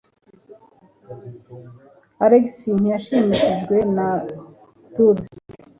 Alex 2.25 2.45
ntiyashimishijwe 2.79 3.77
na 3.95 4.07
Dulce. 4.93 5.39